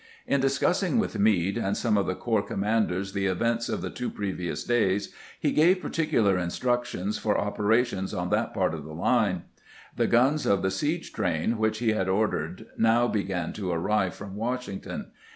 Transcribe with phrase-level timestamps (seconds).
[0.25, 4.09] In discussing with Meade and some of the corps commanders the events of the two
[4.09, 9.43] previous days, he gave particular instructions for operations on that part of the line.
[9.95, 14.33] The guns of the siege train which he had ordered now began to arrive from
[14.35, 15.11] Washington.